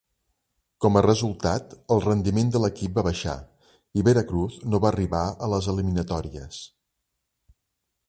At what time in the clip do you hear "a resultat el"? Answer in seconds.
0.95-2.01